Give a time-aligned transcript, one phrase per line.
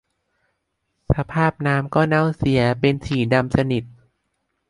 [1.15, 3.83] สภาพน้ำก็เน่าเสียเป็นสีดำสนิท